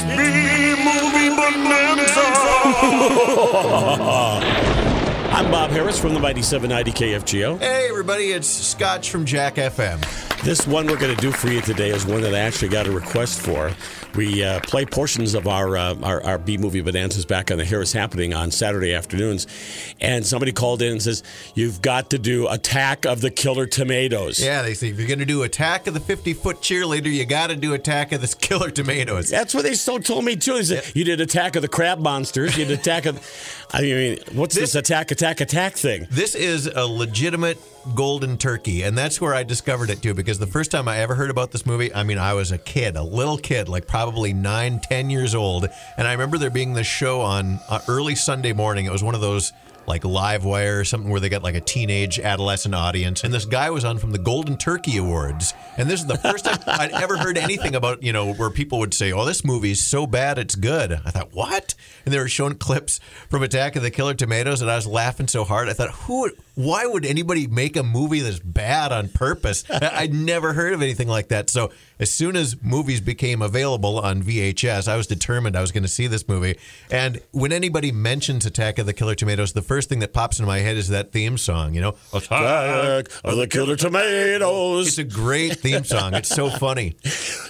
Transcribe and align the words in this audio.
It's 0.00 0.06
B 0.06 0.12
Movie 0.84 1.34
Bonanza. 1.34 2.24
I'm 5.38 5.52
Bob 5.52 5.70
Harris 5.70 6.00
from 6.00 6.14
the 6.14 6.18
Mighty 6.20 6.42
790 6.42 7.04
KFGO. 7.12 7.60
Hey, 7.60 7.86
everybody, 7.88 8.32
it's 8.32 8.48
Scotch 8.48 9.08
from 9.10 9.24
Jack 9.24 9.54
FM. 9.54 10.00
This 10.42 10.66
one 10.66 10.86
we're 10.86 10.96
going 10.98 11.14
to 11.14 11.20
do 11.20 11.30
for 11.30 11.48
you 11.48 11.60
today 11.60 11.90
is 11.90 12.04
one 12.04 12.22
that 12.22 12.34
I 12.34 12.40
actually 12.40 12.68
got 12.70 12.88
a 12.88 12.90
request 12.90 13.40
for. 13.40 13.72
We 14.14 14.42
uh, 14.42 14.60
play 14.60 14.84
portions 14.84 15.34
of 15.34 15.46
our, 15.46 15.76
uh, 15.76 15.94
our, 16.02 16.22
our 16.24 16.38
B 16.38 16.56
movie 16.58 16.80
bonanzas 16.82 17.24
back 17.26 17.50
on 17.52 17.58
the 17.58 17.64
Harris 17.64 17.92
Happening 17.92 18.34
on 18.34 18.50
Saturday 18.50 18.94
afternoons, 18.94 19.46
and 20.00 20.26
somebody 20.26 20.50
called 20.50 20.82
in 20.82 20.92
and 20.92 21.02
says 21.02 21.22
you've 21.54 21.82
got 21.82 22.10
to 22.10 22.18
do 22.18 22.48
Attack 22.48 23.04
of 23.04 23.20
the 23.20 23.30
Killer 23.30 23.66
Tomatoes. 23.66 24.42
Yeah, 24.42 24.62
they 24.62 24.74
say 24.74 24.88
if 24.88 24.98
you're 24.98 25.06
going 25.06 25.18
to 25.20 25.24
do 25.26 25.42
Attack 25.44 25.86
of 25.86 25.94
the 25.94 26.00
50 26.00 26.34
Foot 26.34 26.56
Cheerleader, 26.62 27.12
you 27.12 27.26
got 27.26 27.48
to 27.48 27.56
do 27.56 27.74
Attack 27.74 28.10
of 28.12 28.20
the 28.22 28.34
Killer 28.40 28.70
Tomatoes. 28.70 29.28
That's 29.30 29.54
what 29.54 29.62
they 29.64 29.74
so 29.74 29.98
told 29.98 30.24
me 30.24 30.34
too. 30.34 30.54
They 30.54 30.62
said 30.64 30.96
you 30.96 31.04
did 31.04 31.20
Attack 31.20 31.54
of 31.54 31.62
the 31.62 31.68
Crab 31.68 32.00
Monsters. 32.00 32.56
You 32.56 32.64
did 32.64 32.80
Attack 32.80 33.06
of. 33.06 33.64
I 33.70 33.82
mean, 33.82 34.18
what's 34.32 34.54
this, 34.54 34.72
This- 34.72 34.74
Attack 34.76 35.10
Attack 35.10 35.27
Attack 35.28 35.74
thing? 35.74 36.06
This 36.10 36.34
is 36.34 36.66
a 36.66 36.86
legitimate 36.86 37.58
golden 37.94 38.38
turkey, 38.38 38.82
and 38.82 38.96
that's 38.96 39.20
where 39.20 39.34
I 39.34 39.42
discovered 39.42 39.90
it 39.90 40.00
too. 40.02 40.14
Because 40.14 40.38
the 40.38 40.46
first 40.46 40.70
time 40.70 40.88
I 40.88 40.98
ever 40.98 41.14
heard 41.14 41.30
about 41.30 41.52
this 41.52 41.66
movie, 41.66 41.94
I 41.94 42.02
mean, 42.02 42.18
I 42.18 42.32
was 42.32 42.50
a 42.50 42.58
kid, 42.58 42.96
a 42.96 43.02
little 43.02 43.36
kid, 43.36 43.68
like 43.68 43.86
probably 43.86 44.32
nine, 44.32 44.80
ten 44.80 45.10
years 45.10 45.34
old, 45.34 45.68
and 45.98 46.08
I 46.08 46.12
remember 46.12 46.38
there 46.38 46.50
being 46.50 46.72
this 46.72 46.86
show 46.86 47.20
on 47.20 47.60
uh, 47.68 47.80
early 47.88 48.14
Sunday 48.14 48.54
morning. 48.54 48.86
It 48.86 48.92
was 48.92 49.04
one 49.04 49.14
of 49.14 49.20
those 49.20 49.52
like 49.88 50.04
live 50.04 50.44
wire 50.44 50.80
or 50.80 50.84
something 50.84 51.10
where 51.10 51.20
they 51.20 51.28
got 51.28 51.42
like 51.42 51.54
a 51.54 51.60
teenage 51.60 52.20
adolescent 52.20 52.74
audience. 52.74 53.24
And 53.24 53.32
this 53.32 53.44
guy 53.44 53.70
was 53.70 53.84
on 53.84 53.98
from 53.98 54.12
the 54.12 54.18
golden 54.18 54.56
turkey 54.56 54.98
awards. 54.98 55.54
And 55.76 55.88
this 55.88 56.00
is 56.00 56.06
the 56.06 56.18
first 56.18 56.44
time 56.44 56.58
i'd 56.66 56.92
ever 56.92 57.16
heard 57.16 57.38
anything 57.38 57.74
about 57.74 58.02
you 58.02 58.12
know 58.12 58.34
where 58.34 58.50
people 58.50 58.78
would 58.78 58.94
say 58.94 59.12
oh 59.12 59.24
this 59.24 59.44
movie's 59.44 59.84
so 59.84 60.06
bad 60.06 60.38
it's 60.38 60.54
good. 60.54 60.92
I 60.92 61.10
thought 61.10 61.32
what? 61.32 61.74
And 62.04 62.14
they 62.14 62.18
were 62.18 62.28
showing 62.28 62.54
clips 62.54 63.00
from 63.28 63.42
attack 63.42 63.76
of 63.76 63.82
the 63.82 63.90
killer 63.90 64.14
tomatoes 64.14 64.62
and 64.62 64.70
i 64.70 64.76
was 64.76 64.86
laughing 64.86 65.28
so 65.28 65.44
hard. 65.44 65.68
I 65.68 65.72
thought 65.72 65.90
who 65.90 66.30
why 66.58 66.84
would 66.84 67.06
anybody 67.06 67.46
make 67.46 67.76
a 67.76 67.82
movie 67.84 68.18
that's 68.18 68.40
bad 68.40 68.90
on 68.90 69.08
purpose 69.08 69.62
i'd 69.70 70.12
never 70.12 70.54
heard 70.54 70.72
of 70.72 70.82
anything 70.82 71.06
like 71.06 71.28
that 71.28 71.48
so 71.48 71.70
as 72.00 72.10
soon 72.10 72.34
as 72.34 72.60
movies 72.60 73.00
became 73.00 73.40
available 73.40 74.00
on 74.00 74.20
vhs 74.20 74.88
i 74.88 74.96
was 74.96 75.06
determined 75.06 75.56
i 75.56 75.60
was 75.60 75.70
going 75.70 75.84
to 75.84 75.88
see 75.88 76.08
this 76.08 76.26
movie 76.26 76.58
and 76.90 77.20
when 77.30 77.52
anybody 77.52 77.92
mentions 77.92 78.44
attack 78.44 78.78
of 78.78 78.86
the 78.86 78.92
killer 78.92 79.14
tomatoes 79.14 79.52
the 79.52 79.62
first 79.62 79.88
thing 79.88 80.00
that 80.00 80.12
pops 80.12 80.40
into 80.40 80.48
my 80.48 80.58
head 80.58 80.76
is 80.76 80.88
that 80.88 81.12
theme 81.12 81.38
song 81.38 81.74
you 81.74 81.80
know 81.80 81.94
Attack 82.12 83.08
of 83.22 83.36
the 83.36 83.46
Killer 83.46 83.76
Tomatoes. 83.76 84.88
it's 84.88 84.98
a 84.98 85.04
great 85.04 85.60
theme 85.60 85.84
song 85.84 86.14
it's 86.14 86.28
so 86.28 86.50
funny 86.50 86.96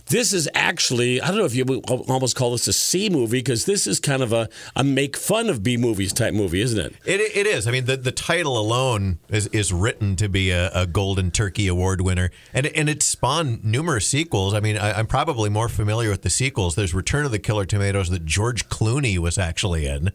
This 0.08 0.32
is 0.32 0.48
actually, 0.54 1.20
I 1.20 1.28
don't 1.28 1.36
know 1.36 1.44
if 1.44 1.54
you 1.54 1.64
almost 1.84 2.34
call 2.34 2.52
this 2.52 2.66
a 2.66 2.72
C 2.72 3.10
movie 3.10 3.40
because 3.40 3.66
this 3.66 3.86
is 3.86 4.00
kind 4.00 4.22
of 4.22 4.32
a, 4.32 4.48
a 4.74 4.82
make 4.82 5.18
fun 5.18 5.50
of 5.50 5.62
B 5.62 5.76
movies 5.76 6.14
type 6.14 6.32
movie, 6.32 6.62
isn't 6.62 6.78
it? 6.78 6.94
It, 7.04 7.20
it 7.20 7.46
is. 7.46 7.66
I 7.66 7.72
mean, 7.72 7.84
the, 7.84 7.96
the 7.98 8.12
title 8.12 8.58
alone 8.58 8.97
is, 9.28 9.46
is 9.48 9.72
written 9.72 10.16
to 10.16 10.28
be 10.28 10.50
a, 10.50 10.70
a 10.72 10.86
Golden 10.86 11.30
Turkey 11.30 11.68
Award 11.68 12.00
winner, 12.00 12.30
and 12.52 12.66
and 12.66 12.88
it 12.88 13.02
spawned 13.02 13.64
numerous 13.64 14.06
sequels. 14.06 14.54
I 14.54 14.60
mean, 14.60 14.76
I, 14.76 14.98
I'm 14.98 15.06
probably 15.06 15.50
more 15.50 15.68
familiar 15.68 16.10
with 16.10 16.22
the 16.22 16.30
sequels. 16.30 16.74
There's 16.74 16.94
Return 16.94 17.24
of 17.24 17.30
the 17.30 17.38
Killer 17.38 17.64
Tomatoes 17.64 18.10
that 18.10 18.24
George 18.24 18.68
Clooney 18.68 19.18
was 19.18 19.38
actually 19.38 19.86
in. 19.86 20.12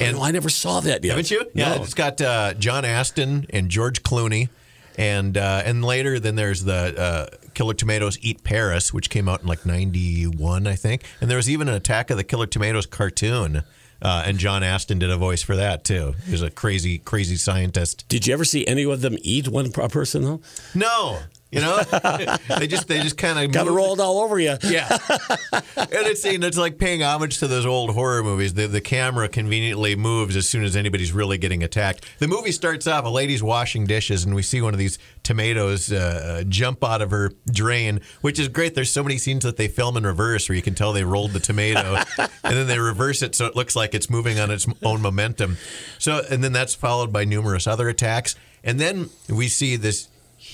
And 0.00 0.16
I 0.16 0.30
never 0.30 0.48
saw 0.48 0.80
that 0.80 1.04
yet. 1.04 1.10
Haven't 1.10 1.30
you? 1.30 1.44
Yeah, 1.52 1.74
it's 1.82 1.94
got 1.94 2.20
uh, 2.20 2.54
John 2.54 2.84
Astin 2.84 3.46
and 3.50 3.68
George 3.68 4.02
Clooney, 4.02 4.48
and 4.96 5.36
uh, 5.36 5.62
and 5.64 5.84
later 5.84 6.18
then 6.18 6.36
there's 6.36 6.64
the 6.64 6.98
uh, 6.98 7.36
Killer 7.54 7.74
Tomatoes 7.74 8.18
Eat 8.22 8.42
Paris, 8.42 8.94
which 8.94 9.10
came 9.10 9.28
out 9.28 9.42
in 9.42 9.46
like 9.46 9.66
'91, 9.66 10.66
I 10.66 10.74
think, 10.74 11.04
and 11.20 11.30
there 11.30 11.36
was 11.36 11.50
even 11.50 11.68
an 11.68 11.74
Attack 11.74 12.10
of 12.10 12.16
the 12.16 12.24
Killer 12.24 12.46
Tomatoes 12.46 12.86
cartoon. 12.86 13.62
Uh, 14.02 14.24
and 14.26 14.38
John 14.38 14.62
Astin 14.62 14.98
did 14.98 15.10
a 15.10 15.16
voice 15.16 15.42
for 15.42 15.56
that 15.56 15.84
too. 15.84 16.14
He's 16.26 16.42
a 16.42 16.50
crazy, 16.50 16.98
crazy 16.98 17.36
scientist. 17.36 18.06
Did 18.08 18.26
you 18.26 18.32
ever 18.32 18.44
see 18.44 18.66
any 18.66 18.84
of 18.84 19.00
them 19.00 19.16
eat 19.22 19.48
one 19.48 19.70
person 19.72 20.22
though? 20.22 20.40
No, 20.74 21.20
you 21.50 21.60
know, 21.60 21.82
they 22.58 22.66
just 22.66 22.86
they 22.86 23.00
just 23.00 23.16
kind 23.16 23.38
of 23.38 23.50
Got 23.50 23.66
it 23.66 23.70
rolled 23.70 24.00
all 24.00 24.20
over 24.20 24.38
you. 24.38 24.56
Yeah, 24.62 24.88
and 25.52 26.06
it's 26.06 26.24
it's 26.24 26.58
like 26.58 26.78
paying 26.78 27.02
homage 27.02 27.38
to 27.38 27.48
those 27.48 27.66
old 27.66 27.90
horror 27.90 28.22
movies. 28.22 28.54
The 28.54 28.68
the 28.68 28.80
camera 28.80 29.28
conveniently 29.28 29.96
moves 29.96 30.36
as 30.36 30.48
soon 30.48 30.62
as 30.62 30.76
anybody's 30.76 31.12
really 31.12 31.38
getting 31.38 31.64
attacked. 31.64 32.06
The 32.20 32.28
movie 32.28 32.52
starts 32.52 32.86
off. 32.86 33.04
A 33.04 33.08
lady's 33.08 33.42
washing 33.42 33.84
dishes, 33.84 34.24
and 34.24 34.34
we 34.34 34.42
see 34.42 34.62
one 34.62 34.74
of 34.74 34.78
these 34.78 34.98
tomatoes 35.24 35.90
uh, 35.90 36.44
jump 36.48 36.84
out 36.84 37.02
of 37.02 37.10
her 37.10 37.32
drain, 37.50 38.00
which 38.20 38.38
is 38.38 38.46
great. 38.46 38.76
There's 38.76 38.92
so 38.92 39.02
many 39.02 39.18
scenes 39.18 39.44
that 39.44 39.56
they 39.56 39.66
film 39.66 39.96
in 39.96 40.04
reverse 40.04 40.48
where 40.48 40.56
you 40.56 40.62
can 40.62 40.74
tell 40.74 40.92
they 40.92 41.04
rolled 41.04 41.32
the 41.32 41.40
tomato, 41.40 41.96
and 42.18 42.28
then 42.42 42.68
they 42.68 42.78
reverse 42.78 43.22
it 43.22 43.34
so 43.34 43.46
it 43.46 43.56
looks 43.56 43.74
like 43.74 43.94
it's 43.94 44.08
moving 44.08 44.38
on 44.38 44.50
its 44.52 44.68
own 44.84 45.02
momentum. 45.02 45.56
So, 45.98 46.22
and 46.30 46.44
then 46.44 46.52
that's 46.52 46.76
followed 46.76 47.12
by 47.12 47.24
numerous 47.24 47.66
other 47.66 47.88
attacks, 47.88 48.36
and 48.62 48.78
then 48.78 49.10
we 49.28 49.48
see 49.48 49.74
this 49.74 50.09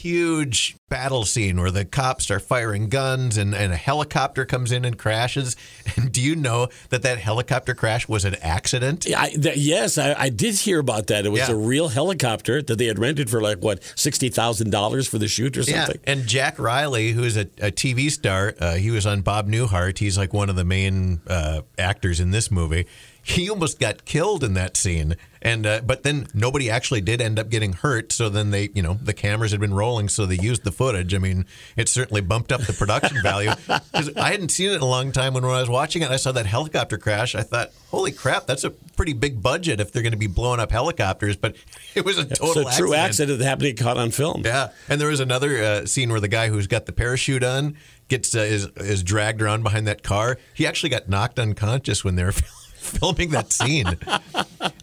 huge 0.06 0.76
battle 0.88 1.24
scene 1.24 1.58
where 1.60 1.70
the 1.70 1.84
cops 1.84 2.30
are 2.30 2.38
firing 2.38 2.88
guns 2.88 3.36
and, 3.36 3.54
and 3.54 3.72
a 3.72 3.76
helicopter 3.76 4.44
comes 4.44 4.70
in 4.70 4.84
and 4.84 4.96
crashes. 4.98 5.56
And 5.96 6.12
do 6.12 6.20
you 6.20 6.36
know 6.36 6.68
that 6.90 7.02
that 7.02 7.18
helicopter 7.18 7.74
crash 7.74 8.06
was 8.06 8.24
an 8.26 8.34
accident? 8.42 9.06
I, 9.16 9.30
th- 9.30 9.56
yes, 9.56 9.96
I, 9.98 10.14
I 10.18 10.28
did 10.28 10.54
hear 10.56 10.78
about 10.78 11.06
that. 11.06 11.24
It 11.24 11.30
was 11.30 11.40
Yeah. 11.48 11.52
a 11.52 11.56
real 11.56 11.88
helicopter 11.88 12.60
that 12.60 12.76
they 12.76 12.86
had 12.86 12.98
rented 12.98 13.30
for 13.30 13.40
like 13.40 13.58
what 13.62 13.82
sixty 13.96 14.28
thousand 14.28 14.70
dollars 14.70 15.08
for 15.08 15.16
the 15.18 15.26
shoot 15.28 15.56
or 15.56 15.62
something. 15.62 15.98
And 16.04 16.26
Jack 16.26 16.58
Riley, 16.58 17.12
who's 17.12 17.36
a, 17.36 17.42
a 17.60 17.70
TV 17.72 18.10
star, 18.10 18.54
uh, 18.60 18.74
he 18.74 18.90
was 18.90 19.06
on 19.06 19.22
Bob 19.22 19.48
Newhart. 19.48 19.98
He's 19.98 20.18
like 20.18 20.34
one 20.34 20.50
of 20.50 20.56
the 20.56 20.64
main 20.64 21.20
uh, 21.26 21.62
actors 21.78 22.20
in 22.20 22.30
this 22.30 22.50
movie. 22.50 22.86
He 23.28 23.50
almost 23.50 23.80
got 23.80 24.04
killed 24.04 24.44
in 24.44 24.54
that 24.54 24.76
scene, 24.76 25.16
and 25.42 25.66
uh, 25.66 25.80
but 25.84 26.04
then 26.04 26.28
nobody 26.32 26.70
actually 26.70 27.00
did 27.00 27.20
end 27.20 27.40
up 27.40 27.50
getting 27.50 27.72
hurt. 27.72 28.12
So 28.12 28.28
then 28.28 28.52
they, 28.52 28.68
you 28.72 28.82
know, 28.82 28.94
the 29.02 29.12
cameras 29.12 29.50
had 29.50 29.58
been 29.58 29.74
rolling, 29.74 30.08
so 30.08 30.26
they 30.26 30.36
used 30.36 30.62
the 30.62 30.70
footage. 30.70 31.12
I 31.12 31.18
mean, 31.18 31.44
it 31.76 31.88
certainly 31.88 32.20
bumped 32.20 32.52
up 32.52 32.60
the 32.60 32.72
production 32.72 33.20
value 33.24 33.50
because 33.66 34.14
I 34.16 34.30
hadn't 34.30 34.50
seen 34.50 34.70
it 34.70 34.74
in 34.76 34.80
a 34.80 34.86
long 34.86 35.10
time. 35.10 35.34
When, 35.34 35.42
when 35.44 35.56
I 35.56 35.60
was 35.60 35.68
watching 35.68 36.02
it, 36.02 36.10
I 36.12 36.16
saw 36.16 36.30
that 36.30 36.46
helicopter 36.46 36.98
crash. 36.98 37.34
I 37.34 37.42
thought, 37.42 37.72
holy 37.90 38.12
crap, 38.12 38.46
that's 38.46 38.62
a 38.62 38.70
pretty 38.70 39.12
big 39.12 39.42
budget 39.42 39.80
if 39.80 39.90
they're 39.90 40.02
going 40.04 40.12
to 40.12 40.16
be 40.16 40.28
blowing 40.28 40.60
up 40.60 40.70
helicopters. 40.70 41.34
But 41.36 41.56
it 41.96 42.04
was 42.04 42.18
a 42.18 42.22
It's 42.22 42.38
total 42.38 42.68
a 42.68 42.72
true 42.74 42.94
accident 42.94 43.40
that 43.40 43.44
happened 43.44 43.62
to 43.64 43.72
get 43.72 43.82
caught 43.82 43.96
on 43.96 44.12
film. 44.12 44.42
yeah, 44.44 44.68
and 44.88 45.00
there 45.00 45.08
was 45.08 45.18
another 45.18 45.60
uh, 45.64 45.84
scene 45.86 46.10
where 46.10 46.20
the 46.20 46.28
guy 46.28 46.46
who's 46.48 46.68
got 46.68 46.86
the 46.86 46.92
parachute 46.92 47.42
on 47.42 47.76
gets 48.06 48.36
uh, 48.36 48.38
is 48.38 48.66
is 48.76 49.02
dragged 49.02 49.42
around 49.42 49.64
behind 49.64 49.88
that 49.88 50.04
car. 50.04 50.38
He 50.54 50.64
actually 50.64 50.90
got 50.90 51.08
knocked 51.08 51.40
unconscious 51.40 52.04
when 52.04 52.14
they 52.14 52.22
were 52.22 52.30
filming 52.32 52.52
that 52.90 53.52
scene. 53.52 53.86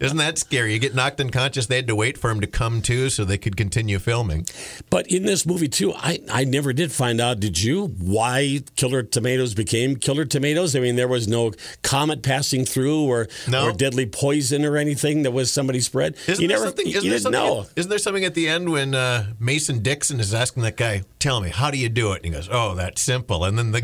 Isn't 0.00 0.16
that 0.18 0.38
scary? 0.38 0.72
You 0.72 0.78
get 0.78 0.94
knocked 0.94 1.20
unconscious. 1.20 1.66
They 1.66 1.76
had 1.76 1.86
to 1.88 1.94
wait 1.94 2.18
for 2.18 2.30
him 2.30 2.40
to 2.40 2.46
come 2.46 2.82
to 2.82 3.10
so 3.10 3.24
they 3.24 3.38
could 3.38 3.56
continue 3.56 3.98
filming. 3.98 4.46
But 4.90 5.06
in 5.08 5.24
this 5.24 5.46
movie 5.46 5.68
too, 5.68 5.92
I, 5.94 6.20
I 6.30 6.44
never 6.44 6.72
did 6.72 6.92
find 6.92 7.20
out. 7.20 7.40
Did 7.40 7.62
you 7.62 7.86
why 7.98 8.60
Killer 8.76 9.02
Tomatoes 9.02 9.54
became 9.54 9.96
Killer 9.96 10.24
Tomatoes? 10.24 10.74
I 10.76 10.80
mean, 10.80 10.96
there 10.96 11.08
was 11.08 11.28
no 11.28 11.52
comet 11.82 12.22
passing 12.22 12.64
through 12.64 13.02
or 13.04 13.28
No. 13.48 13.68
or 13.68 13.72
deadly 13.72 14.06
poison 14.06 14.64
or 14.64 14.76
anything 14.76 15.22
that 15.22 15.32
was 15.32 15.52
somebody 15.52 15.80
spread. 15.80 16.16
Isn't 16.26 16.42
you 16.42 16.48
there 16.48 16.56
never 16.58 16.66
something? 16.68 16.86
you 16.86 17.00
didn't 17.00 17.20
something? 17.20 17.40
know. 17.40 17.62
At, 17.62 17.70
isn't 17.76 17.90
there 17.90 17.98
something 17.98 18.24
at 18.24 18.34
the 18.34 18.48
end 18.48 18.70
when 18.70 18.94
uh, 18.94 19.32
Mason 19.38 19.80
Dixon 19.82 20.20
is 20.20 20.34
asking 20.34 20.62
that 20.64 20.76
guy, 20.76 21.02
"Tell 21.18 21.40
me, 21.40 21.50
how 21.50 21.70
do 21.70 21.78
you 21.78 21.88
do 21.88 22.12
it?" 22.12 22.16
And 22.16 22.26
he 22.26 22.30
goes, 22.30 22.48
"Oh, 22.50 22.74
that's 22.74 23.00
simple." 23.02 23.44
And 23.44 23.58
then 23.58 23.72
the 23.72 23.82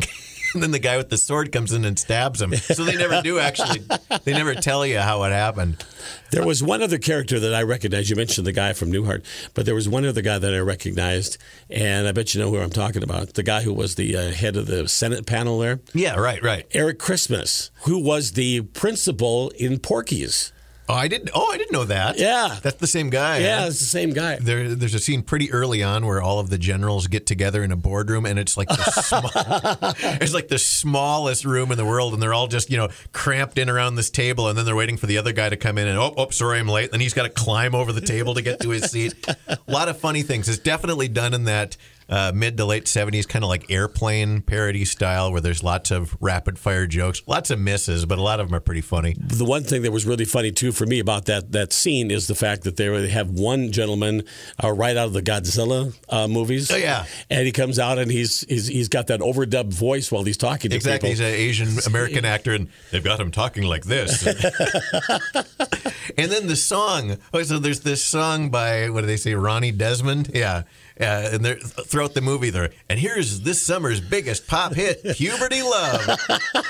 and 0.54 0.62
then 0.62 0.70
the 0.70 0.78
guy 0.78 0.96
with 0.96 1.08
the 1.08 1.18
sword 1.18 1.52
comes 1.52 1.72
in 1.72 1.84
and 1.84 1.98
stabs 1.98 2.40
him. 2.40 2.54
So 2.54 2.84
they 2.84 2.96
never 2.96 3.20
do 3.22 3.38
actually. 3.38 3.82
They 4.24 4.32
never 4.32 4.54
tell 4.54 4.84
you 4.86 4.98
how 4.98 5.22
it 5.24 5.30
happened. 5.30 5.84
There 6.30 6.46
was 6.46 6.62
one 6.62 6.82
other 6.82 6.98
character 6.98 7.40
that 7.40 7.54
I 7.54 7.62
recognized. 7.62 8.10
You 8.10 8.16
mentioned 8.16 8.46
the 8.46 8.52
guy 8.52 8.72
from 8.72 8.92
Newhart, 8.92 9.24
but 9.54 9.66
there 9.66 9.74
was 9.74 9.88
one 9.88 10.04
other 10.04 10.22
guy 10.22 10.38
that 10.38 10.54
I 10.54 10.58
recognized, 10.58 11.38
and 11.68 12.06
I 12.06 12.12
bet 12.12 12.34
you 12.34 12.40
know 12.40 12.50
who 12.50 12.58
I'm 12.58 12.70
talking 12.70 13.02
about. 13.02 13.34
The 13.34 13.42
guy 13.42 13.62
who 13.62 13.72
was 13.72 13.96
the 13.96 14.16
uh, 14.16 14.30
head 14.30 14.56
of 14.56 14.66
the 14.66 14.88
Senate 14.88 15.26
panel 15.26 15.58
there, 15.58 15.80
Yeah, 15.92 16.16
right, 16.16 16.42
right. 16.42 16.66
Eric 16.72 16.98
Christmas, 16.98 17.70
who 17.82 17.98
was 18.02 18.32
the 18.32 18.62
principal 18.62 19.50
in 19.50 19.78
Porky's. 19.78 20.52
Oh, 20.90 20.94
I 20.94 21.06
didn't. 21.06 21.30
Oh, 21.32 21.52
I 21.52 21.56
didn't 21.56 21.70
know 21.70 21.84
that. 21.84 22.18
Yeah. 22.18 22.58
that's 22.60 22.78
the 22.78 22.86
same 22.88 23.10
guy. 23.10 23.38
Yeah, 23.38 23.60
huh? 23.60 23.66
it's 23.68 23.78
the 23.78 23.84
same 23.84 24.10
guy. 24.12 24.36
There, 24.40 24.74
there's 24.74 24.94
a 24.94 24.98
scene 24.98 25.22
pretty 25.22 25.52
early 25.52 25.84
on 25.84 26.04
where 26.04 26.20
all 26.20 26.40
of 26.40 26.50
the 26.50 26.58
generals 26.58 27.06
get 27.06 27.26
together 27.26 27.62
in 27.62 27.70
a 27.70 27.76
boardroom, 27.76 28.26
and 28.26 28.40
it's 28.40 28.56
like 28.56 28.66
the 28.66 28.74
small, 28.74 29.30
it's 30.20 30.34
like 30.34 30.48
the 30.48 30.58
smallest 30.58 31.44
room 31.44 31.70
in 31.70 31.78
the 31.78 31.84
world, 31.84 32.12
and 32.12 32.20
they're 32.20 32.34
all 32.34 32.48
just 32.48 32.70
you 32.70 32.76
know 32.76 32.88
cramped 33.12 33.56
in 33.56 33.70
around 33.70 33.94
this 33.94 34.10
table, 34.10 34.48
and 34.48 34.58
then 34.58 34.64
they're 34.64 34.74
waiting 34.74 34.96
for 34.96 35.06
the 35.06 35.16
other 35.16 35.32
guy 35.32 35.48
to 35.48 35.56
come 35.56 35.78
in, 35.78 35.86
and 35.86 35.96
oh, 35.96 36.12
oh, 36.16 36.30
sorry, 36.30 36.58
I'm 36.58 36.66
late. 36.66 36.90
Then 36.90 36.98
he's 37.00 37.14
got 37.14 37.22
to 37.22 37.30
climb 37.30 37.76
over 37.76 37.92
the 37.92 38.00
table 38.00 38.34
to 38.34 38.42
get 38.42 38.58
to 38.62 38.70
his 38.70 38.90
seat. 38.90 39.14
A 39.46 39.58
lot 39.68 39.88
of 39.88 39.96
funny 39.96 40.22
things. 40.22 40.48
It's 40.48 40.58
definitely 40.58 41.06
done 41.06 41.34
in 41.34 41.44
that 41.44 41.76
uh, 42.10 42.32
mid 42.34 42.56
to 42.56 42.64
late 42.64 42.84
70s, 42.84 43.26
kind 43.26 43.44
of 43.44 43.48
like 43.48 43.70
airplane 43.70 44.42
parody 44.42 44.84
style, 44.84 45.30
where 45.30 45.40
there's 45.40 45.62
lots 45.62 45.90
of 45.90 46.16
rapid 46.20 46.58
fire 46.58 46.86
jokes, 46.86 47.22
lots 47.26 47.50
of 47.50 47.58
misses, 47.58 48.04
but 48.04 48.18
a 48.18 48.22
lot 48.22 48.40
of 48.40 48.48
them 48.48 48.56
are 48.56 48.60
pretty 48.60 48.80
funny. 48.80 49.14
The 49.18 49.44
one 49.44 49.62
thing 49.62 49.82
that 49.82 49.92
was 49.92 50.04
really 50.04 50.24
funny 50.24 50.50
too 50.50 50.72
for 50.72 50.86
me 50.86 50.98
about 50.98 51.26
that 51.26 51.52
that 51.52 51.72
scene 51.72 52.10
is 52.10 52.26
the 52.26 52.34
fact 52.34 52.64
that 52.64 52.76
they 52.76 53.08
have 53.08 53.30
one 53.30 53.70
gentleman 53.70 54.24
uh, 54.62 54.72
right 54.72 54.96
out 54.96 55.06
of 55.06 55.12
the 55.12 55.22
Godzilla 55.22 55.94
uh, 56.08 56.26
movies. 56.26 56.70
Oh, 56.70 56.76
yeah. 56.76 57.06
and 57.30 57.46
he 57.46 57.52
comes 57.52 57.78
out 57.78 57.98
and 57.98 58.10
he's 58.10 58.40
he's, 58.48 58.66
he's 58.66 58.88
got 58.88 59.06
that 59.06 59.20
overdubbed 59.20 59.72
voice 59.72 60.10
while 60.10 60.24
he's 60.24 60.36
talking 60.36 60.70
to 60.70 60.76
Exactly. 60.76 61.10
He's 61.10 61.20
an 61.20 61.26
Asian 61.26 61.68
American 61.86 62.24
actor, 62.24 62.52
and 62.52 62.68
they've 62.90 63.04
got 63.04 63.20
him 63.20 63.30
talking 63.30 63.64
like 63.64 63.84
this. 63.84 64.26
and 66.16 66.30
then 66.30 66.46
the 66.46 66.56
song. 66.56 67.18
Oh, 67.32 67.42
so 67.42 67.58
there's 67.58 67.80
this 67.80 68.04
song 68.04 68.50
by 68.50 68.88
what 68.90 69.02
do 69.02 69.06
they 69.06 69.16
say, 69.16 69.34
Ronnie 69.34 69.72
Desmond? 69.72 70.30
Yeah. 70.34 70.62
Uh, 71.00 71.30
and 71.32 71.44
they're 71.44 71.56
throughout 71.56 72.14
the 72.14 72.20
movie, 72.20 72.50
there. 72.50 72.70
And 72.88 72.98
here's 72.98 73.40
this 73.40 73.62
summer's 73.64 74.00
biggest 74.00 74.46
pop 74.46 74.74
hit, 74.74 75.02
"Puberty 75.16 75.62
Love." 75.62 76.18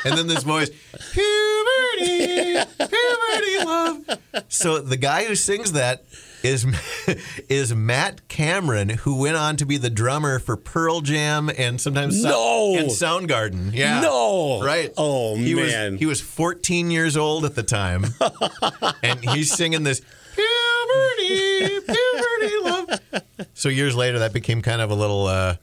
and 0.04 0.16
then 0.16 0.26
this 0.28 0.42
voice, 0.44 0.70
"Puberty, 1.12 2.60
puberty 2.78 3.64
love." 3.64 4.18
So 4.48 4.78
the 4.80 4.96
guy 4.96 5.24
who 5.24 5.34
sings 5.34 5.72
that 5.72 6.04
is 6.42 6.64
is 7.48 7.74
Matt 7.74 8.28
Cameron, 8.28 8.90
who 8.90 9.16
went 9.20 9.36
on 9.36 9.56
to 9.56 9.66
be 9.66 9.76
the 9.76 9.90
drummer 9.90 10.38
for 10.38 10.56
Pearl 10.56 11.00
Jam 11.00 11.50
and 11.56 11.80
sometimes 11.80 12.22
No. 12.22 12.74
and 12.76 12.88
Soundgarden. 12.88 13.72
Yeah, 13.74 14.00
No. 14.00 14.62
right. 14.62 14.92
Oh, 14.96 15.36
he 15.36 15.54
man. 15.54 15.92
was 15.92 16.00
he 16.00 16.06
was 16.06 16.20
14 16.20 16.90
years 16.90 17.16
old 17.16 17.44
at 17.44 17.54
the 17.56 17.62
time, 17.62 18.06
and 19.02 19.18
he's 19.30 19.52
singing 19.52 19.82
this 19.82 20.00
puberty, 20.34 21.80
puberty. 21.80 21.98
So 23.60 23.68
years 23.68 23.94
later, 23.94 24.20
that 24.20 24.32
became 24.32 24.62
kind 24.62 24.80
of 24.80 24.90
a 24.90 24.94
little. 24.94 25.26
Uh, 25.26 25.56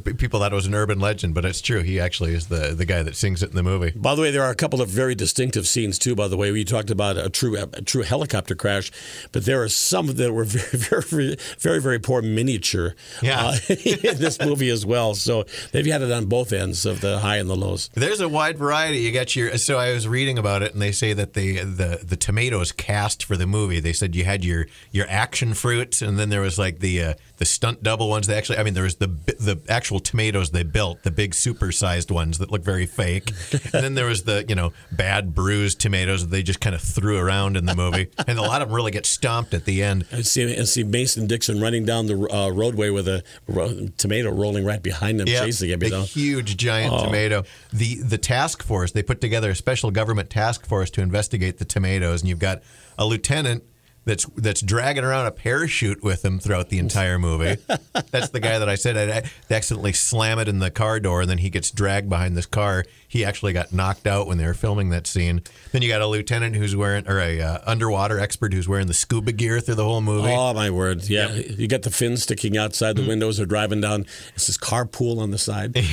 people 0.00 0.40
thought 0.40 0.52
it 0.52 0.56
was 0.56 0.66
an 0.66 0.74
urban 0.74 0.98
legend, 1.00 1.34
but 1.34 1.44
it's 1.44 1.60
true. 1.60 1.82
He 1.82 2.00
actually 2.00 2.34
is 2.34 2.46
the 2.48 2.74
the 2.74 2.84
guy 2.84 3.02
that 3.02 3.16
sings 3.16 3.42
it 3.42 3.50
in 3.50 3.56
the 3.56 3.62
movie. 3.62 3.92
By 3.96 4.14
the 4.14 4.22
way, 4.22 4.30
there 4.30 4.42
are 4.42 4.50
a 4.50 4.54
couple 4.54 4.80
of 4.82 4.88
very 4.88 5.14
distinctive 5.14 5.66
scenes 5.66 5.98
too. 5.98 6.14
By 6.14 6.28
the 6.28 6.36
way, 6.36 6.50
we 6.52 6.64
talked 6.64 6.90
about 6.90 7.16
a 7.16 7.28
true 7.30 7.56
a 7.56 7.82
true 7.82 8.02
helicopter 8.02 8.54
crash, 8.54 8.90
but 9.32 9.44
there 9.44 9.62
are 9.62 9.68
some 9.68 10.06
that 10.14 10.32
were 10.32 10.44
very 10.48 11.02
very 11.02 11.36
very 11.58 11.80
very 11.80 11.98
poor 11.98 12.22
miniature 12.22 12.94
Yeah. 13.22 13.44
uh, 13.46 13.56
in 13.68 14.18
this 14.18 14.38
movie 14.40 14.70
as 14.70 14.84
well. 14.84 15.14
So 15.14 15.44
they've 15.72 15.86
had 15.86 16.02
it 16.02 16.10
on 16.10 16.26
both 16.26 16.52
ends 16.52 16.84
of 16.86 17.00
the 17.00 17.18
high 17.20 17.36
and 17.36 17.48
the 17.48 17.56
lows. 17.56 17.90
There's 17.94 18.20
a 18.20 18.28
wide 18.28 18.58
variety. 18.58 18.98
You 18.98 19.12
got 19.12 19.34
your. 19.36 19.56
So 19.58 19.78
I 19.78 19.92
was 19.92 20.08
reading 20.08 20.38
about 20.38 20.62
it, 20.62 20.72
and 20.72 20.82
they 20.82 20.92
say 20.92 21.12
that 21.12 21.34
the 21.34 21.58
the 21.60 22.00
the 22.02 22.16
tomatoes 22.16 22.72
cast 22.72 23.24
for 23.24 23.36
the 23.36 23.46
movie. 23.46 23.80
They 23.80 23.92
said 23.92 24.16
you 24.16 24.24
had 24.24 24.44
your 24.44 24.66
your 24.90 25.06
action 25.08 25.54
fruits, 25.54 26.02
and 26.02 26.18
then 26.18 26.30
there 26.30 26.40
was 26.40 26.58
like 26.58 26.80
the 26.80 27.02
uh, 27.02 27.14
the 27.36 27.44
stunt 27.44 27.82
double 27.82 28.08
ones. 28.08 28.26
They 28.26 28.36
actually, 28.36 28.58
I 28.58 28.62
mean, 28.62 28.74
there 28.74 28.84
was 28.84 28.96
the 28.96 29.06
the 29.06 29.60
actual 29.68 29.83
tomatoes 30.00 30.50
they 30.50 30.62
built, 30.62 31.02
the 31.02 31.10
big 31.10 31.32
supersized 31.32 32.10
ones 32.10 32.38
that 32.38 32.50
look 32.50 32.62
very 32.62 32.86
fake, 32.86 33.30
and 33.52 33.84
then 33.84 33.94
there 33.94 34.06
was 34.06 34.24
the 34.24 34.44
you 34.48 34.54
know 34.54 34.72
bad 34.92 35.34
bruised 35.34 35.80
tomatoes 35.80 36.22
that 36.22 36.30
they 36.30 36.42
just 36.42 36.60
kind 36.60 36.74
of 36.74 36.80
threw 36.82 37.18
around 37.18 37.56
in 37.56 37.66
the 37.66 37.74
movie, 37.74 38.08
and 38.26 38.38
a 38.38 38.42
lot 38.42 38.62
of 38.62 38.68
them 38.68 38.74
really 38.76 38.90
get 38.90 39.06
stomped 39.06 39.54
at 39.54 39.64
the 39.64 39.82
end. 39.82 40.04
I 40.12 40.22
see, 40.22 40.64
see 40.66 40.84
Mason 40.84 41.26
Dixon 41.26 41.60
running 41.60 41.84
down 41.84 42.06
the 42.06 42.16
uh, 42.32 42.48
roadway 42.50 42.90
with 42.90 43.08
a 43.08 43.22
ro- 43.46 43.88
tomato 43.96 44.30
rolling 44.30 44.64
right 44.64 44.82
behind 44.82 45.20
him, 45.20 45.26
Yeah, 45.28 45.44
chasing 45.44 45.70
him. 45.70 45.82
You 45.82 45.90
know? 45.90 46.02
huge 46.02 46.56
giant 46.56 46.92
Oh. 46.92 47.04
tomato. 47.04 47.44
The 47.72 47.96
the 48.02 48.18
task 48.18 48.62
force 48.62 48.92
they 48.92 49.02
put 49.02 49.20
together 49.20 49.50
a 49.50 49.54
special 49.54 49.90
government 49.90 50.30
task 50.30 50.66
force 50.66 50.90
to 50.90 51.00
investigate 51.02 51.58
the 51.58 51.64
tomatoes, 51.64 52.20
and 52.22 52.28
you've 52.28 52.38
got 52.38 52.62
a 52.98 53.04
lieutenant 53.04 53.64
that's 54.04 54.24
that's 54.36 54.60
dragging 54.60 55.04
around 55.04 55.26
a 55.26 55.30
parachute 55.30 56.02
with 56.02 56.24
him 56.24 56.38
throughout 56.38 56.68
the 56.68 56.78
entire 56.78 57.18
movie. 57.18 57.60
that's 58.10 58.28
the 58.30 58.40
guy 58.40 58.58
that 58.58 58.68
I 58.68 58.74
said 58.74 58.96
I, 58.96 59.28
they 59.48 59.56
accidentally 59.56 59.92
slam 59.92 60.38
it 60.38 60.48
in 60.48 60.58
the 60.58 60.70
car 60.70 61.00
door, 61.00 61.22
and 61.22 61.30
then 61.30 61.38
he 61.38 61.50
gets 61.50 61.70
dragged 61.70 62.08
behind 62.08 62.36
this 62.36 62.46
car. 62.46 62.84
He 63.08 63.24
actually 63.24 63.52
got 63.52 63.72
knocked 63.72 64.06
out 64.06 64.26
when 64.26 64.38
they 64.38 64.46
were 64.46 64.54
filming 64.54 64.90
that 64.90 65.06
scene. 65.06 65.42
Then 65.72 65.82
you 65.82 65.88
got 65.88 66.00
a 66.00 66.06
lieutenant 66.06 66.56
who's 66.56 66.74
wearing, 66.74 67.08
or 67.08 67.20
a 67.20 67.40
uh, 67.40 67.58
underwater 67.64 68.18
expert 68.18 68.52
who's 68.52 68.68
wearing 68.68 68.88
the 68.88 68.94
scuba 68.94 69.30
gear 69.32 69.60
through 69.60 69.76
the 69.76 69.84
whole 69.84 70.00
movie. 70.00 70.30
Oh 70.32 70.52
my 70.52 70.70
word! 70.70 71.08
Yeah, 71.08 71.32
you 71.32 71.68
got 71.68 71.82
the 71.82 71.90
fins 71.90 72.24
sticking 72.24 72.56
outside 72.58 72.96
the 72.96 73.02
Mm-hmm. 73.02 73.08
windows. 73.10 73.36
They're 73.38 73.46
driving 73.46 73.80
down. 73.80 74.06
It's 74.34 74.46
this 74.48 74.56
carpool 74.58 75.18
on 75.18 75.30
the 75.30 75.38
side. 75.38 75.76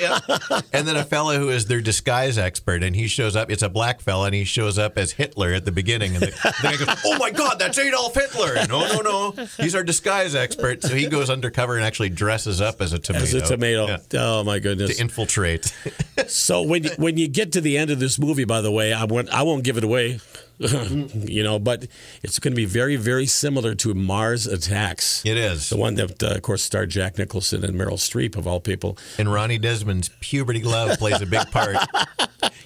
Yeah. 0.00 0.18
And 0.72 0.86
then 0.88 0.96
a 0.96 1.04
fellow 1.04 1.38
who 1.38 1.50
is 1.50 1.66
their 1.66 1.80
disguise 1.80 2.38
expert, 2.38 2.82
and 2.82 2.94
he 2.96 3.06
shows 3.06 3.36
up. 3.36 3.50
It's 3.50 3.62
a 3.62 3.68
black 3.68 4.00
fella, 4.00 4.26
and 4.26 4.34
he 4.34 4.44
shows 4.44 4.78
up 4.78 4.96
as 4.98 5.12
Hitler 5.12 5.52
at 5.52 5.64
the 5.64 5.72
beginning. 5.72 6.14
And 6.16 6.22
the, 6.22 6.26
the 6.30 6.54
guy 6.62 6.76
goes, 6.76 7.00
"Oh 7.04 7.18
my 7.18 7.29
God, 7.32 7.58
that's 7.58 7.78
Adolf 7.78 8.14
Hitler!" 8.14 8.54
No, 8.68 8.86
no, 8.86 9.00
no, 9.32 9.46
he's 9.56 9.74
our 9.74 9.82
disguise 9.84 10.34
expert. 10.34 10.82
So 10.82 10.94
he 10.94 11.06
goes 11.06 11.30
undercover 11.30 11.76
and 11.76 11.84
actually 11.84 12.10
dresses 12.10 12.60
up 12.60 12.80
as 12.80 12.92
a 12.92 12.98
tomato. 12.98 13.24
As 13.24 13.34
a 13.34 13.40
tomato. 13.40 13.86
Yeah. 13.86 13.98
Oh 14.14 14.44
my 14.44 14.58
goodness! 14.58 14.96
To 14.96 15.00
infiltrate. 15.00 15.72
So 16.28 16.62
when 16.62 16.84
you, 16.84 16.90
when 16.96 17.16
you 17.16 17.28
get 17.28 17.52
to 17.52 17.60
the 17.60 17.78
end 17.78 17.90
of 17.90 17.98
this 17.98 18.18
movie, 18.18 18.44
by 18.44 18.60
the 18.60 18.70
way, 18.70 18.92
I 18.92 19.04
won't 19.04 19.28
I 19.30 19.42
won't 19.42 19.64
give 19.64 19.76
it 19.78 19.84
away, 19.84 20.20
you 20.58 21.42
know, 21.42 21.58
but 21.58 21.86
it's 22.22 22.38
going 22.38 22.52
to 22.52 22.56
be 22.56 22.66
very 22.66 22.96
very 22.96 23.26
similar 23.26 23.74
to 23.76 23.94
Mars 23.94 24.46
Attacks. 24.46 25.24
It 25.24 25.36
is. 25.36 25.70
the 25.70 25.76
one 25.76 25.94
that, 25.94 26.22
uh, 26.22 26.34
of 26.34 26.42
course, 26.42 26.62
starred 26.62 26.90
Jack 26.90 27.16
Nicholson 27.18 27.64
and 27.64 27.74
Meryl 27.74 27.94
Streep 27.94 28.36
of 28.36 28.46
all 28.46 28.60
people. 28.60 28.98
and 29.18 29.32
Ronnie 29.32 29.58
Desmond's 29.58 30.10
puberty 30.20 30.62
love 30.62 30.98
plays 30.98 31.20
a 31.20 31.26
big 31.26 31.50
part. 31.50 31.76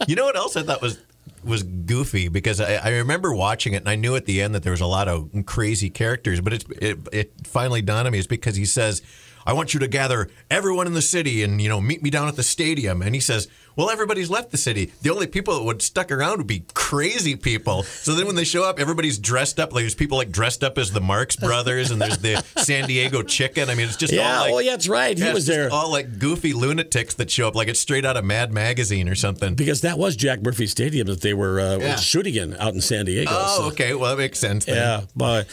You 0.08 0.16
know 0.16 0.24
what 0.24 0.36
else 0.36 0.56
I 0.56 0.62
thought 0.62 0.82
was 0.82 0.98
was 1.44 1.62
goofy 1.62 2.28
because 2.28 2.60
I, 2.60 2.74
I 2.74 2.88
remember 2.90 3.34
watching 3.34 3.74
it 3.74 3.78
and 3.78 3.88
I 3.88 3.96
knew 3.96 4.16
at 4.16 4.26
the 4.26 4.40
end 4.40 4.54
that 4.54 4.62
there 4.62 4.72
was 4.72 4.80
a 4.80 4.86
lot 4.86 5.08
of 5.08 5.30
crazy 5.46 5.90
characters, 5.90 6.40
but 6.40 6.52
it 6.52 6.64
it 7.12 7.32
finally 7.44 7.82
dawned 7.82 8.06
on 8.06 8.12
me 8.12 8.18
is 8.18 8.26
because 8.26 8.56
he 8.56 8.64
says. 8.64 9.02
I 9.46 9.52
want 9.52 9.74
you 9.74 9.80
to 9.80 9.88
gather 9.88 10.28
everyone 10.50 10.86
in 10.86 10.94
the 10.94 11.02
city 11.02 11.42
and 11.42 11.60
you 11.60 11.68
know 11.68 11.80
meet 11.80 12.02
me 12.02 12.10
down 12.10 12.28
at 12.28 12.36
the 12.36 12.42
stadium. 12.42 13.02
And 13.02 13.14
he 13.14 13.20
says, 13.20 13.48
"Well, 13.76 13.90
everybody's 13.90 14.30
left 14.30 14.50
the 14.50 14.56
city. 14.56 14.92
The 15.02 15.10
only 15.10 15.26
people 15.26 15.54
that 15.58 15.64
would 15.64 15.82
stuck 15.82 16.10
around 16.10 16.38
would 16.38 16.46
be 16.46 16.64
crazy 16.74 17.36
people." 17.36 17.82
So 17.82 18.14
then 18.14 18.26
when 18.26 18.36
they 18.36 18.44
show 18.44 18.64
up, 18.64 18.78
everybody's 18.80 19.18
dressed 19.18 19.60
up. 19.60 19.72
Like 19.72 19.82
there's 19.82 19.94
people 19.94 20.16
like 20.18 20.30
dressed 20.32 20.64
up 20.64 20.78
as 20.78 20.92
the 20.92 21.00
Marx 21.00 21.36
Brothers, 21.36 21.90
and 21.90 22.00
there's 22.00 22.18
the 22.18 22.42
San 22.56 22.86
Diego 22.88 23.22
Chicken. 23.22 23.68
I 23.68 23.74
mean, 23.74 23.88
it's 23.88 23.96
just 23.96 24.12
Yeah, 24.12 24.34
all 24.38 24.40
like, 24.44 24.52
oh, 24.54 24.58
yeah, 24.60 24.70
that's 24.72 24.88
right. 24.88 25.16
He 25.18 25.24
yeah, 25.24 25.34
was 25.34 25.46
there. 25.46 25.70
All 25.70 25.90
like 25.92 26.18
goofy 26.18 26.52
lunatics 26.54 27.14
that 27.14 27.30
show 27.30 27.46
up, 27.48 27.54
like 27.54 27.68
it's 27.68 27.80
straight 27.80 28.04
out 28.04 28.16
of 28.16 28.24
Mad 28.24 28.52
Magazine 28.52 29.08
or 29.08 29.14
something. 29.14 29.54
Because 29.54 29.82
that 29.82 29.98
was 29.98 30.16
Jack 30.16 30.42
Murphy 30.42 30.66
Stadium 30.66 31.06
that 31.08 31.20
they 31.20 31.34
were 31.34 31.60
uh, 31.60 31.76
Yeah. 31.78 31.96
shooting 31.96 32.34
in 32.34 32.54
out 32.56 32.74
in 32.74 32.80
San 32.80 33.04
Diego. 33.04 33.30
Oh, 33.32 33.56
so- 33.58 33.66
okay. 33.68 33.94
Well, 33.94 34.10
that 34.16 34.22
makes 34.22 34.38
sense. 34.38 34.64
Then. 34.64 34.76
Yeah, 34.76 35.00
but 35.14 35.46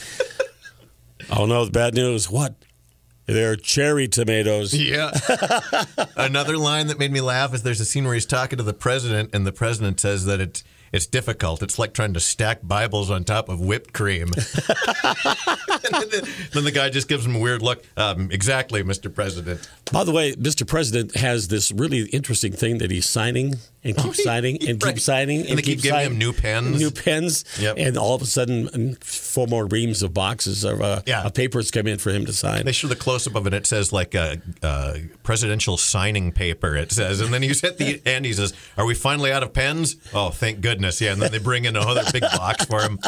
oh 1.29 1.45
no, 1.45 1.65
the 1.65 1.71
bad 1.71 1.93
news. 1.93 2.29
What? 2.29 2.55
They're 3.33 3.55
cherry 3.55 4.07
tomatoes. 4.07 4.73
Yeah. 4.73 5.11
Another 6.15 6.57
line 6.57 6.87
that 6.87 6.99
made 6.99 7.11
me 7.11 7.21
laugh 7.21 7.53
is 7.53 7.63
there's 7.63 7.79
a 7.79 7.85
scene 7.85 8.05
where 8.05 8.13
he's 8.13 8.25
talking 8.25 8.57
to 8.57 8.63
the 8.63 8.73
president, 8.73 9.29
and 9.33 9.45
the 9.47 9.51
president 9.51 9.99
says 9.99 10.25
that 10.25 10.41
it's 10.41 10.63
it's 10.91 11.05
difficult. 11.05 11.63
It's 11.63 11.79
like 11.79 11.93
trying 11.93 12.13
to 12.15 12.19
stack 12.19 12.59
Bibles 12.63 13.09
on 13.09 13.23
top 13.23 13.47
of 13.47 13.61
whipped 13.61 13.93
cream. 13.93 14.27
then, 15.91 16.23
then 16.53 16.63
the 16.65 16.71
guy 16.73 16.89
just 16.89 17.07
gives 17.07 17.25
him 17.25 17.35
a 17.35 17.39
weird 17.39 17.61
look. 17.61 17.83
Um, 17.95 18.29
exactly, 18.31 18.83
Mr. 18.83 19.13
President. 19.13 19.69
By 19.91 20.03
the 20.03 20.11
way, 20.11 20.33
Mr. 20.35 20.65
President 20.65 21.15
has 21.17 21.47
this 21.49 21.71
really 21.71 22.03
interesting 22.11 22.53
thing 22.53 22.77
that 22.77 22.91
he's 22.91 23.05
signing 23.07 23.55
and 23.83 23.97
keeps 23.97 24.17
he- 24.17 24.23
signing 24.23 24.67
and 24.67 24.81
right. 24.83 24.93
keeps 24.93 25.03
signing 25.03 25.39
And 25.41 25.49
they 25.57 25.63
keep 25.63 25.65
keeps 25.65 25.83
giving 25.83 25.95
signing. 25.99 26.11
him 26.13 26.17
new 26.17 26.33
pens. 26.33 26.79
new 26.79 26.91
pens, 26.91 27.43
Yep. 27.59 27.75
and 27.77 27.97
all 27.97 28.15
of 28.15 28.21
a 28.21 28.25
sudden, 28.25 28.67
mm, 28.69 29.03
four 29.03 29.47
more 29.47 29.65
reams 29.65 30.01
of 30.03 30.13
boxes 30.13 30.63
of, 30.63 30.81
uh, 30.81 31.01
Yeah. 31.05 31.23
of 31.23 31.33
papers 31.33 31.71
come 31.71 31.87
in 31.87 31.97
for 31.97 32.11
him 32.11 32.25
to 32.25 32.33
sign. 32.33 32.63
They 32.65 32.71
show 32.71 32.87
the 32.87 32.95
close 32.95 33.25
up 33.27 33.35
of 33.35 33.47
it. 33.47 33.53
It 33.53 33.65
says 33.67 33.91
like 33.91 34.13
a, 34.15 34.41
a 34.63 35.01
presidential 35.23 35.77
signing 35.77 36.31
paper. 36.31 36.75
It 36.75 36.91
says, 36.91 37.19
and 37.19 37.33
then 37.33 37.41
he's 37.41 37.63
at 37.63 37.77
the 37.77 38.01
end. 38.05 38.25
He 38.25 38.33
says, 38.33 38.53
"Are 38.77 38.85
we 38.85 38.93
finally 38.93 39.31
out 39.31 39.43
of 39.43 39.51
pens?" 39.53 39.95
Oh, 40.13 40.29
thank 40.29 40.61
goodness! 40.61 41.01
Yeah, 41.01 41.13
and 41.13 41.21
then 41.21 41.31
they 41.31 41.39
bring 41.39 41.65
in 41.65 41.75
another 41.75 42.03
big 42.13 42.21
box 42.21 42.65
for 42.65 42.81
him. 42.81 42.99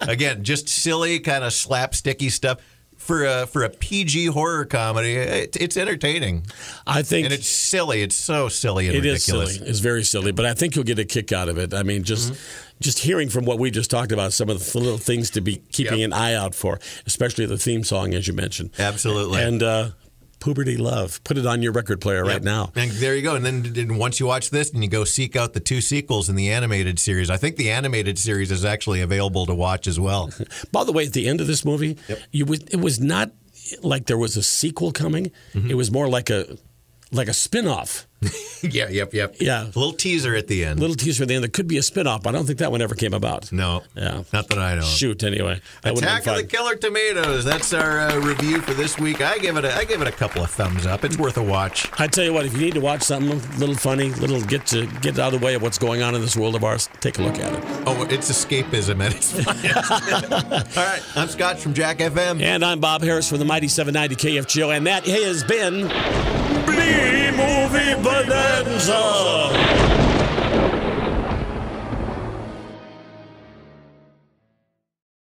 Again, 0.00 0.44
just 0.44 0.68
silly 0.68 1.18
kind 1.20 1.44
of 1.44 1.52
slapsticky 1.52 2.30
stuff 2.30 2.58
for 3.06 3.24
a 3.24 3.46
for 3.46 3.62
a 3.64 3.70
PG 3.70 4.26
horror 4.26 4.64
comedy. 4.64 5.14
It, 5.16 5.56
it's 5.60 5.76
entertaining 5.76 6.46
I 6.86 7.02
think 7.02 7.24
and 7.26 7.32
it's 7.34 7.48
silly. 7.48 8.02
It's 8.02 8.16
so 8.16 8.48
silly 8.48 8.86
and 8.88 8.96
It 8.96 9.06
is 9.06 9.26
ridiculous. 9.26 9.54
silly. 9.56 9.68
It's 9.70 9.78
very 9.78 10.04
silly, 10.04 10.32
but 10.32 10.44
I 10.44 10.54
think 10.54 10.74
you'll 10.76 10.84
get 10.84 10.98
a 10.98 11.04
kick 11.04 11.32
out 11.32 11.48
of 11.48 11.58
it. 11.58 11.72
I 11.74 11.82
mean, 11.82 12.02
just 12.02 12.32
Mm-hmm. 12.32 12.80
just 12.80 12.98
hearing 13.00 13.28
from 13.28 13.44
what 13.44 13.58
we 13.58 13.70
just 13.70 13.90
talked 13.90 14.12
about, 14.12 14.32
some 14.32 14.48
of 14.50 14.58
the 14.72 14.78
little 14.78 14.98
things 14.98 15.30
to 15.30 15.40
be 15.40 15.62
keeping 15.72 16.00
Yep. 16.00 16.06
an 16.06 16.12
eye 16.12 16.34
out 16.34 16.54
for, 16.54 16.78
especially 17.06 17.46
the 17.46 17.58
theme 17.58 17.84
song, 17.84 18.12
as 18.14 18.26
you 18.28 18.34
mentioned. 18.34 18.70
Absolutely. 18.78 19.40
And 19.42 19.62
uh, 19.62 19.90
puberty 20.46 20.76
love. 20.76 21.22
Put 21.24 21.38
it 21.38 21.44
on 21.44 21.60
your 21.60 21.72
record 21.72 22.00
player 22.00 22.24
right 22.24 22.40
now. 22.40 22.70
And 22.76 22.92
there 22.92 23.16
you 23.16 23.22
go. 23.22 23.34
And 23.34 23.44
then 23.44 23.64
then 23.72 23.96
once 23.96 24.20
you 24.20 24.26
watch 24.26 24.50
this, 24.50 24.70
and 24.70 24.80
you 24.84 24.88
go 24.88 25.02
seek 25.02 25.34
out 25.34 25.54
the 25.54 25.60
two 25.60 25.80
sequels 25.80 26.28
in 26.28 26.36
the 26.36 26.52
animated 26.52 27.00
series. 27.00 27.30
I 27.30 27.36
think 27.36 27.56
the 27.56 27.72
animated 27.72 28.16
series 28.16 28.52
is 28.52 28.64
actually 28.64 29.00
available 29.00 29.44
to 29.46 29.54
watch 29.56 29.88
as 29.88 29.98
well. 29.98 30.30
By 30.72 30.84
the 30.84 30.92
way, 30.92 31.04
at 31.04 31.14
the 31.14 31.26
end 31.26 31.40
of 31.40 31.48
this 31.48 31.64
movie, 31.64 31.98
you 32.30 32.46
it 32.70 32.80
was 32.80 33.00
not 33.00 33.32
like 33.82 34.06
there 34.06 34.16
was 34.16 34.36
a 34.36 34.42
sequel 34.44 34.92
coming. 34.92 35.32
Mm-hmm. 35.52 35.68
It 35.68 35.74
was 35.74 35.90
more 35.90 36.08
like 36.08 36.30
a 36.30 36.56
like 37.10 37.26
a 37.26 37.34
spin-off 37.34 38.06
yeah, 38.62 38.88
yep, 38.88 39.12
yep. 39.14 39.36
Yeah. 39.40 39.64
A 39.64 39.66
little 39.66 39.92
teaser 39.92 40.34
at 40.34 40.46
the 40.46 40.64
end. 40.64 40.78
A 40.78 40.80
Little 40.80 40.96
teaser 40.96 41.22
at 41.24 41.28
the 41.28 41.34
end. 41.34 41.42
There 41.44 41.50
could 41.50 41.68
be 41.68 41.78
a 41.78 41.82
spin-off. 41.82 42.26
I 42.26 42.32
don't 42.32 42.44
think 42.46 42.58
that 42.58 42.70
one 42.70 42.80
ever 42.82 42.94
came 42.94 43.14
about. 43.14 43.52
no, 43.52 43.82
Yeah. 43.94 44.22
not 44.32 44.48
that 44.48 44.58
I 44.58 44.74
know. 44.74 44.80
of. 44.80 44.86
Shoot. 44.86 45.22
Anyway, 45.24 45.60
that 45.82 45.94
would've 45.94 46.08
Attack 46.08 46.24
been 46.24 46.34
of 46.34 46.40
the. 46.42 46.46
Killer 46.46 46.76
Tomatoes. 46.76 47.44
That's 47.44 47.72
our 47.72 48.00
uh, 48.00 48.18
review 48.20 48.60
for 48.60 48.74
this 48.74 48.98
week. 48.98 49.20
I 49.20 49.38
give 49.38 49.56
it 49.56 49.64
a 49.64 49.74
I 49.76 49.84
give 49.84 50.00
it 50.02 50.08
a 50.08 50.12
couple 50.12 50.42
of 50.42 50.50
thumbs 50.50 50.86
up. 50.86 51.04
It's 51.04 51.16
worth 51.18 51.36
a 51.36 51.42
watch. 51.42 51.88
I 51.98 52.06
tell 52.06 52.24
you 52.24 52.32
what, 52.32 52.46
if 52.46 52.52
you 52.54 52.60
need 52.60 52.74
to 52.74 52.80
watch 52.80 53.02
something 53.02 53.32
a 53.32 53.58
little 53.58 53.74
funny, 53.74 54.10
little 54.10 54.40
get 54.42 54.66
to 54.68 54.86
get 55.00 55.18
out 55.18 55.32
of 55.34 55.40
the 55.40 55.44
way 55.46 55.54
of 55.54 55.62
what's 55.62 55.78
going 55.78 56.02
on 56.02 56.14
in 56.14 56.20
this 56.20 56.36
world 56.36 56.54
of 56.54 56.64
ours, 56.64 56.88
take 57.00 57.18
a 57.18 57.22
look 57.22 57.38
at 57.38 57.52
it. 57.54 57.62
Oh, 57.86 58.06
it's 58.10 58.30
escapism 58.30 59.02
at 59.04 59.14
its 59.14 59.32
finest. 59.44 60.76
All 60.76 60.84
right, 60.84 61.02
I'm 61.16 61.28
Scotch 61.28 61.58
from 61.60 61.74
Jack 61.74 61.98
FM. 61.98 62.40
And 62.42 62.64
I'm 62.64 62.80
Bob 62.80 63.02
Harris 63.02 63.28
from 63.28 63.38
the 63.38 63.44
Mighty 63.44 63.68
790 63.68 64.16
KFGO, 64.40 64.76
and 64.76 64.86
that 64.86 65.04
has 65.06 65.44
been 65.44 65.88
B 65.88 66.35
movie 67.36 67.94
bonanza. 67.96 70.15